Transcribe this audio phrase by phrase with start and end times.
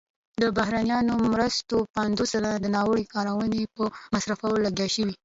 [0.41, 5.15] د بهرنیو مرستو پنځوس سلنه د ناوړه کارونې په مصارفو لګول شوي.